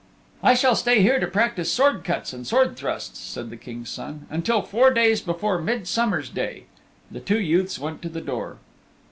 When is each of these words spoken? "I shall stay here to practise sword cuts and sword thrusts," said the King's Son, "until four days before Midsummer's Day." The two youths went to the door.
"I 0.41 0.55
shall 0.55 0.75
stay 0.75 1.03
here 1.03 1.19
to 1.19 1.27
practise 1.27 1.71
sword 1.71 2.03
cuts 2.03 2.33
and 2.33 2.47
sword 2.47 2.75
thrusts," 2.75 3.19
said 3.19 3.51
the 3.51 3.55
King's 3.55 3.91
Son, 3.91 4.25
"until 4.31 4.63
four 4.63 4.89
days 4.89 5.21
before 5.21 5.61
Midsummer's 5.61 6.29
Day." 6.31 6.63
The 7.11 7.19
two 7.19 7.39
youths 7.39 7.77
went 7.77 8.01
to 8.01 8.09
the 8.09 8.19
door. 8.19 8.57